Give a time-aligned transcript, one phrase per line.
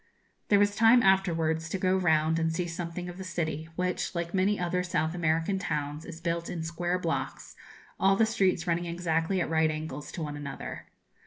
[0.47, 4.33] There was time afterwards to go round and see something of the city, which, like
[4.33, 7.55] many other South American towns, is built in square blocks,
[7.99, 10.87] all the streets running exactly at right angles one to another.